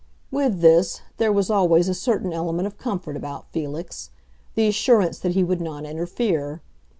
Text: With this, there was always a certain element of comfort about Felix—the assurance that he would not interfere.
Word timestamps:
With 0.31 0.61
this, 0.61 1.01
there 1.17 1.31
was 1.31 1.51
always 1.51 1.87
a 1.87 1.93
certain 1.93 2.33
element 2.33 2.65
of 2.65 2.79
comfort 2.79 3.15
about 3.15 3.51
Felix—the 3.51 4.67
assurance 4.67 5.19
that 5.19 5.33
he 5.33 5.43
would 5.43 5.61
not 5.61 5.85
interfere. 5.85 6.63